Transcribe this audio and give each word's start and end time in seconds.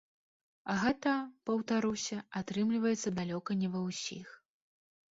А 0.71 0.77
гэта, 0.83 1.13
паўтаруся, 1.51 2.19
атрымліваецца 2.43 3.09
далёка 3.23 3.51
не 3.63 3.67
ва 3.79 3.87
ўсіх. 3.89 4.27